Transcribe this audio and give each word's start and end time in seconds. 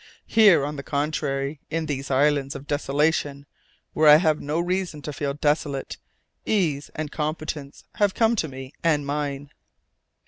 Here, 0.25 0.65
on 0.65 0.77
the 0.77 0.81
contrary, 0.81 1.59
in 1.69 1.85
these 1.85 2.09
Islands 2.09 2.55
of 2.55 2.65
Desolation, 2.65 3.45
where 3.93 4.07
I 4.09 4.15
have 4.15 4.41
no 4.41 4.59
reason 4.59 5.03
to 5.03 5.13
feel 5.13 5.35
desolate, 5.35 5.97
ease 6.43 6.89
and 6.95 7.11
competence 7.11 7.83
have 7.93 8.15
come 8.15 8.35
to 8.37 8.47
me 8.47 8.73
and 8.83 9.05
mine!" 9.05 9.51